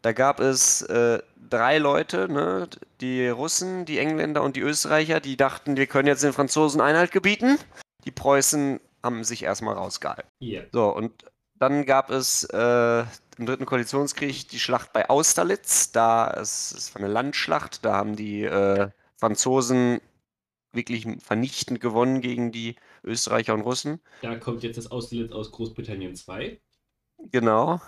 da 0.01 0.13
gab 0.13 0.39
es 0.39 0.81
äh, 0.83 1.21
drei 1.49 1.77
Leute, 1.77 2.27
ne, 2.29 2.67
die 3.01 3.27
Russen, 3.27 3.85
die 3.85 3.99
Engländer 3.99 4.43
und 4.43 4.55
die 4.55 4.61
Österreicher, 4.61 5.19
die 5.19 5.37
dachten, 5.37 5.77
wir 5.77 5.87
können 5.87 6.07
jetzt 6.07 6.23
den 6.23 6.33
Franzosen 6.33 6.81
Einhalt 6.81 7.11
gebieten. 7.11 7.57
Die 8.05 8.11
Preußen 8.11 8.79
haben 9.03 9.23
sich 9.23 9.43
erstmal 9.43 9.75
rausgehalten. 9.75 10.29
Hier. 10.39 10.67
So, 10.71 10.89
und 10.89 11.25
dann 11.59 11.85
gab 11.85 12.09
es 12.09 12.45
äh, 12.45 13.03
im 13.37 13.45
dritten 13.45 13.65
Koalitionskrieg 13.65 14.47
die 14.49 14.59
Schlacht 14.59 14.93
bei 14.93 15.09
Austerlitz. 15.09 15.91
Da 15.91 16.31
es, 16.31 16.71
es 16.71 16.95
war 16.95 17.01
eine 17.01 17.11
Landschlacht, 17.11 17.85
da 17.85 17.95
haben 17.95 18.15
die 18.15 18.43
äh, 18.43 18.89
Franzosen 19.17 20.01
wirklich 20.71 21.05
vernichtend 21.21 21.81
gewonnen 21.81 22.21
gegen 22.21 22.51
die 22.51 22.75
Österreicher 23.03 23.53
und 23.53 23.61
Russen. 23.61 23.99
Da 24.21 24.35
kommt 24.35 24.63
jetzt 24.63 24.77
das 24.77 24.91
Auslitz 24.91 25.31
aus 25.31 25.51
Großbritannien 25.51 26.15
2. 26.15 26.59
Genau, 27.31 27.81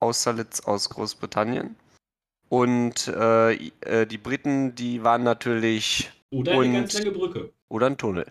Austerlitz 0.00 0.60
aus 0.60 0.90
Großbritannien. 0.90 1.76
Und 2.48 3.08
äh, 3.08 3.54
äh, 3.54 4.06
die 4.06 4.18
Briten, 4.18 4.74
die 4.74 5.04
waren 5.04 5.22
natürlich 5.22 6.10
Oder 6.30 6.52
eine 6.52 6.72
ganz 6.72 6.92
lange 6.94 7.12
Brücke. 7.12 7.52
Oder 7.68 7.86
ein 7.86 7.96
Tunnel. 7.96 8.26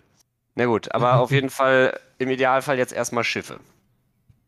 Na 0.56 0.66
gut, 0.66 0.94
aber 0.94 1.20
auf 1.20 1.32
jeden 1.32 1.50
Fall 1.50 2.00
im 2.18 2.30
Idealfall 2.30 2.78
jetzt 2.78 2.94
erstmal 2.94 3.24
Schiffe. 3.24 3.60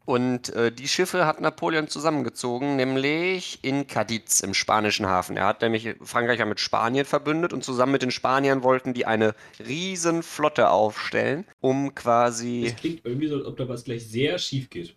Und 0.06 0.50
äh, 0.50 0.72
die 0.72 0.88
Schiffe 0.88 1.26
hat 1.26 1.40
Napoleon 1.40 1.88
zusammengezogen, 1.88 2.76
nämlich 2.76 3.60
in 3.62 3.88
Cadiz 3.88 4.42
im 4.42 4.54
spanischen 4.54 5.06
Hafen. 5.06 5.38
Er 5.38 5.46
hat 5.46 5.62
nämlich 5.62 5.96
Frankreich 6.02 6.40
ja 6.40 6.46
mit 6.46 6.60
Spanien 6.60 7.06
verbündet 7.06 7.54
und 7.54 7.64
zusammen 7.64 7.94
mit 7.94 8.02
den 8.02 8.12
Spaniern 8.12 8.64
wollten 8.64 8.94
die 8.94 9.06
eine 9.06 9.34
riesen 9.66 10.22
Flotte 10.22 10.70
aufstellen, 10.70 11.46
um 11.62 11.96
quasi 11.96 12.66
Es 12.68 12.76
klingt 12.76 13.06
irgendwie 13.06 13.28
so, 13.28 13.36
als 13.38 13.46
ob 13.46 13.56
da 13.58 13.70
was 13.70 13.86
gleich 13.86 14.06
sehr 14.06 14.38
schief 14.40 14.70
geht. 14.70 14.96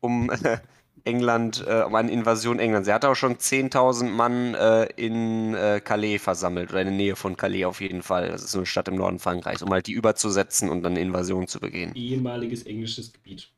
um 0.00 0.30
England, 1.04 1.64
äh, 1.66 1.82
um 1.82 1.94
eine 1.94 2.10
Invasion 2.10 2.58
Englands. 2.58 2.88
Er 2.88 2.94
hatte 2.94 3.08
auch 3.08 3.14
schon 3.14 3.36
10.000 3.36 4.04
Mann 4.08 4.54
äh, 4.54 4.86
in 4.96 5.54
äh, 5.54 5.80
Calais 5.84 6.18
versammelt 6.18 6.70
oder 6.70 6.80
in 6.80 6.88
der 6.88 6.96
Nähe 6.96 7.16
von 7.16 7.36
Calais 7.36 7.64
auf 7.66 7.80
jeden 7.80 8.02
Fall. 8.02 8.28
Das 8.28 8.42
ist 8.42 8.52
so 8.52 8.58
eine 8.58 8.66
Stadt 8.66 8.88
im 8.88 8.96
Norden 8.96 9.18
Frankreichs, 9.18 9.62
um 9.62 9.70
halt 9.70 9.86
die 9.86 9.92
überzusetzen 9.92 10.68
und 10.68 10.82
dann 10.82 10.92
eine 10.92 11.00
Invasion 11.00 11.46
zu 11.46 11.60
begehen. 11.60 11.94
Ehemaliges 11.94 12.62
englisches 12.64 13.12
Gebiet. 13.12 13.50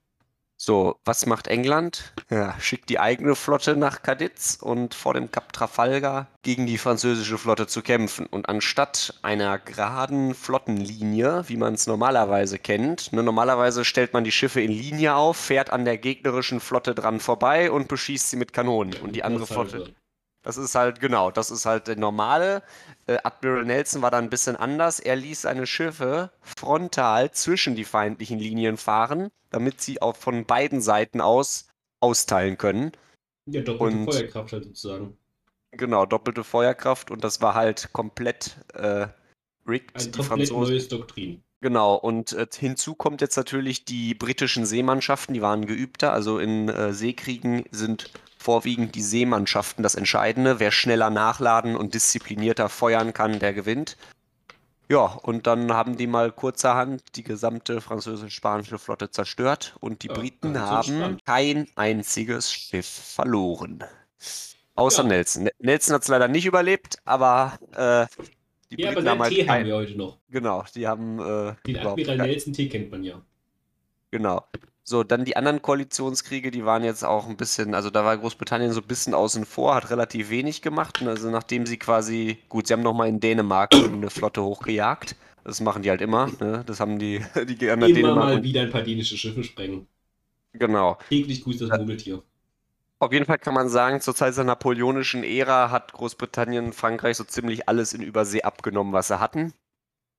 So, 0.62 0.96
was 1.06 1.24
macht 1.24 1.46
England? 1.46 2.12
Ja, 2.28 2.54
schickt 2.60 2.90
die 2.90 3.00
eigene 3.00 3.34
Flotte 3.34 3.78
nach 3.78 4.02
Cadiz 4.02 4.58
und 4.60 4.92
vor 4.92 5.14
dem 5.14 5.30
Kap 5.30 5.54
Trafalgar 5.54 6.26
gegen 6.42 6.66
die 6.66 6.76
französische 6.76 7.38
Flotte 7.38 7.66
zu 7.66 7.80
kämpfen. 7.80 8.26
Und 8.26 8.46
anstatt 8.50 9.14
einer 9.22 9.58
geraden 9.58 10.34
Flottenlinie, 10.34 11.44
wie 11.46 11.56
man 11.56 11.72
es 11.72 11.86
normalerweise 11.86 12.58
kennt, 12.58 13.10
ne, 13.14 13.22
normalerweise 13.22 13.86
stellt 13.86 14.12
man 14.12 14.22
die 14.22 14.32
Schiffe 14.32 14.60
in 14.60 14.70
Linie 14.70 15.14
auf, 15.14 15.38
fährt 15.38 15.70
an 15.70 15.86
der 15.86 15.96
gegnerischen 15.96 16.60
Flotte 16.60 16.94
dran 16.94 17.20
vorbei 17.20 17.70
und 17.70 17.88
beschießt 17.88 18.28
sie 18.28 18.36
mit 18.36 18.52
Kanonen. 18.52 19.00
Und 19.00 19.16
die 19.16 19.24
andere 19.24 19.46
Flotte. 19.46 19.94
Das 20.42 20.56
ist 20.56 20.74
halt, 20.74 21.00
genau, 21.00 21.30
das 21.30 21.50
ist 21.50 21.66
halt 21.66 21.86
der 21.88 21.96
normale. 21.96 22.62
Äh, 23.06 23.18
Admiral 23.24 23.64
Nelson 23.64 24.02
war 24.02 24.10
da 24.10 24.18
ein 24.18 24.30
bisschen 24.30 24.56
anders. 24.56 25.00
Er 25.00 25.16
ließ 25.16 25.42
seine 25.42 25.66
Schiffe 25.66 26.30
frontal 26.40 27.30
zwischen 27.32 27.74
die 27.74 27.84
feindlichen 27.84 28.38
Linien 28.38 28.76
fahren, 28.76 29.30
damit 29.50 29.80
sie 29.80 30.00
auch 30.00 30.16
von 30.16 30.44
beiden 30.46 30.80
Seiten 30.80 31.20
aus 31.20 31.66
austeilen 32.00 32.56
können. 32.56 32.92
Ja, 33.46 33.60
doppelte 33.60 33.96
Und- 33.98 34.12
Feuerkraft 34.12 34.52
halt 34.52 34.64
sozusagen. 34.64 35.16
Genau, 35.72 36.04
doppelte 36.04 36.42
Feuerkraft 36.42 37.10
und 37.12 37.22
das 37.22 37.40
war 37.42 37.54
halt 37.54 37.92
komplett 37.92 38.56
äh, 38.74 39.06
rigged. 39.68 39.94
Ein 39.94 40.00
die 40.00 40.10
komplett 40.10 40.26
Franzosen. 40.26 40.60
neues 40.72 40.88
Doktrin. 40.88 41.42
Genau, 41.60 41.94
und 41.94 42.32
äh, 42.32 42.46
hinzu 42.52 42.94
kommt 42.94 43.20
jetzt 43.20 43.36
natürlich 43.36 43.84
die 43.84 44.14
britischen 44.14 44.64
Seemannschaften, 44.66 45.34
die 45.34 45.42
waren 45.42 45.66
geübter. 45.66 46.12
Also 46.12 46.38
in 46.38 46.68
äh, 46.68 46.92
Seekriegen 46.92 47.66
sind 47.70 48.10
vorwiegend 48.50 48.96
die 48.96 49.02
Seemannschaften 49.02 49.84
das 49.84 49.94
Entscheidende. 49.94 50.58
Wer 50.58 50.72
schneller 50.72 51.08
nachladen 51.08 51.76
und 51.76 51.94
disziplinierter 51.94 52.68
feuern 52.68 53.12
kann, 53.12 53.38
der 53.38 53.52
gewinnt. 53.52 53.96
Ja, 54.88 55.02
und 55.04 55.46
dann 55.46 55.72
haben 55.72 55.96
die 55.96 56.08
mal 56.08 56.32
kurzerhand 56.32 57.00
die 57.14 57.22
gesamte 57.22 57.80
französisch-spanische 57.80 58.78
Flotte 58.80 59.08
zerstört 59.12 59.76
und 59.78 60.02
die 60.02 60.08
Ja, 60.08 60.14
Briten 60.14 60.58
haben 60.58 60.88
entspannt. 60.94 61.24
kein 61.24 61.68
einziges 61.76 62.52
Schiff 62.52 62.88
verloren. 62.88 63.84
Außer 64.74 65.02
Ja. 65.04 65.08
Nelson. 65.10 65.44
Ne- 65.44 65.52
Nelson 65.60 65.94
hat 65.94 66.02
es 66.02 66.08
leider 66.08 66.26
nicht 66.26 66.44
überlebt, 66.46 66.96
aber 67.04 67.56
äh, 67.70 68.06
die 68.72 68.82
Ja, 68.82 68.88
aber 68.88 68.94
Briten 68.96 69.04
seinen 69.04 69.08
haben 69.10 69.20
halt 69.22 69.32
Tee 69.32 69.48
haben 69.48 69.64
wir 69.64 69.76
heute 69.76 69.96
noch. 69.96 70.18
Genau, 70.28 70.64
die 70.74 70.88
haben 70.88 71.18
äh, 71.20 71.54
Den 71.64 71.78
Admiral 71.78 72.16
Nelson 72.16 72.52
Tee 72.52 72.68
kennt 72.68 72.90
man 72.90 73.04
ja. 73.04 73.22
Genau. 74.10 74.44
So, 74.82 75.04
dann 75.04 75.24
die 75.24 75.36
anderen 75.36 75.62
Koalitionskriege, 75.62 76.50
die 76.50 76.64
waren 76.64 76.82
jetzt 76.84 77.04
auch 77.04 77.28
ein 77.28 77.36
bisschen, 77.36 77.74
also 77.74 77.90
da 77.90 78.04
war 78.04 78.16
Großbritannien 78.18 78.72
so 78.72 78.80
ein 78.80 78.86
bisschen 78.86 79.14
außen 79.14 79.44
vor, 79.46 79.74
hat 79.76 79.90
relativ 79.90 80.30
wenig 80.30 80.62
gemacht. 80.62 81.00
Und 81.00 81.08
also 81.08 81.30
nachdem 81.30 81.66
sie 81.66 81.78
quasi, 81.78 82.38
gut, 82.48 82.66
sie 82.66 82.72
haben 82.72 82.82
nochmal 82.82 83.08
in 83.08 83.20
Dänemark 83.20 83.74
eine 83.74 84.10
Flotte 84.10 84.42
hochgejagt. 84.42 85.16
Das 85.44 85.60
machen 85.60 85.82
die 85.82 85.90
halt 85.90 86.00
immer, 86.02 86.26
ne? 86.40 86.64
Das 86.66 86.80
haben 86.80 86.98
die, 86.98 87.20
die 87.46 87.70
anderen 87.70 87.94
Immer 87.94 88.14
mal 88.14 88.32
Dänemark. 88.32 88.42
wieder 88.42 88.62
ein 88.62 88.70
paar 88.70 88.82
dänische 88.82 89.16
Schiffe 89.16 89.44
sprengen. 89.44 89.86
Genau. 90.52 90.98
Täglich 91.08 91.42
grüßt 91.44 91.60
das 91.60 91.72
Murmeltier. 91.72 92.22
Auf 92.98 93.12
jeden 93.12 93.24
Fall 93.26 93.38
kann 93.38 93.54
man 93.54 93.68
sagen, 93.68 94.00
zur 94.00 94.14
Zeit 94.14 94.36
der 94.36 94.44
napoleonischen 94.44 95.24
Ära 95.24 95.70
hat 95.70 95.92
Großbritannien 95.92 96.66
und 96.66 96.74
Frankreich 96.74 97.16
so 97.16 97.24
ziemlich 97.24 97.68
alles 97.68 97.92
in 97.94 98.02
Übersee 98.02 98.42
abgenommen, 98.42 98.92
was 98.92 99.08
sie 99.08 99.18
hatten. 99.20 99.54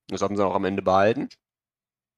Das 0.09 0.21
haben 0.21 0.37
sie 0.37 0.45
auch 0.45 0.55
am 0.55 0.65
Ende 0.65 0.81
behalten. 0.83 1.29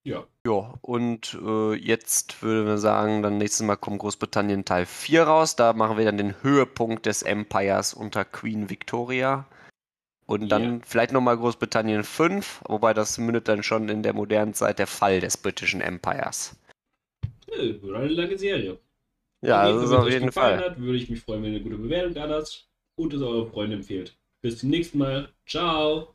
Ja. 0.05 0.27
Ja, 0.45 0.73
und 0.81 1.37
äh, 1.41 1.73
jetzt 1.75 2.43
würden 2.43 2.67
wir 2.67 2.77
sagen, 2.77 3.23
dann 3.23 3.37
nächstes 3.37 3.65
Mal 3.65 3.77
kommt 3.77 3.99
Großbritannien 3.99 4.65
Teil 4.65 4.85
4 4.85 5.23
raus. 5.23 5.55
Da 5.55 5.71
machen 5.73 5.97
wir 5.97 6.03
dann 6.05 6.17
den 6.17 6.41
Höhepunkt 6.43 7.05
des 7.05 7.21
Empires 7.23 7.93
unter 7.93 8.25
Queen 8.25 8.69
Victoria. 8.69 9.45
Und 10.25 10.49
dann 10.49 10.79
Ja. 10.79 10.79
vielleicht 10.85 11.11
nochmal 11.13 11.37
Großbritannien 11.37 12.03
5, 12.03 12.61
wobei 12.67 12.93
das 12.93 13.17
mündet 13.17 13.47
dann 13.47 13.63
schon 13.63 13.87
in 13.89 14.03
der 14.03 14.13
modernen 14.13 14.53
Zeit 14.53 14.79
der 14.79 14.87
Fall 14.87 15.19
des 15.21 15.37
britischen 15.37 15.79
Empires. 15.81 16.55
Äh, 17.47 17.81
Wird 17.81 17.95
eine 17.95 18.07
lange 18.07 18.37
Serie. 18.37 18.79
Ja, 19.41 19.67
Auf 19.67 19.73
das 19.75 19.83
ist 19.83 19.89
wenn 19.91 19.97
auf 19.97 20.01
es 20.01 20.07
euch 20.07 20.13
jeden 20.13 20.25
gefallen 20.27 20.59
Fall. 20.59 20.69
Hat, 20.71 20.79
würde 20.79 20.97
ich 20.97 21.09
mich 21.09 21.21
freuen, 21.21 21.43
wenn 21.43 21.51
ihr 21.53 21.59
eine 21.59 21.63
gute 21.63 21.77
Bewertung 21.77 22.13
da 22.13 22.25
lasst 22.25 22.69
und 22.95 23.13
es 23.13 23.21
euren 23.21 23.49
Freunden 23.51 23.73
empfehlt. 23.77 24.17
Bis 24.41 24.59
zum 24.59 24.69
nächsten 24.69 24.97
Mal. 24.97 25.29
Ciao. 25.45 26.07